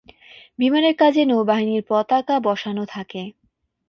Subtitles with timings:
[0.59, 3.21] বিমানের লেজে নৌবাহিনীর পতাকা বসানো থাকে।